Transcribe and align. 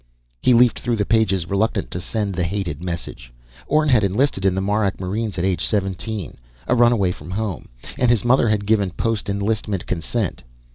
He 0.41 0.55
leafed 0.55 0.79
through 0.79 0.95
the 0.95 1.05
pages, 1.05 1.47
reluctant 1.47 1.91
to 1.91 1.99
send 2.01 2.33
the 2.33 2.41
hated 2.43 2.81
message. 2.81 3.31
Orne 3.67 3.89
had 3.89 4.03
enlisted 4.03 4.45
in 4.45 4.55
the 4.55 4.59
Marak 4.61 4.99
Marines 4.99 5.37
at 5.37 5.45
age 5.45 5.63
seventeen 5.63 6.37
a 6.65 6.73
runaway 6.73 7.11
from 7.11 7.29
home 7.29 7.69
and 7.99 8.09
his 8.09 8.25
mother 8.25 8.49
had 8.49 8.65
given 8.65 8.89
post 8.89 9.29
enlistment 9.29 9.85
consent. 9.85 10.41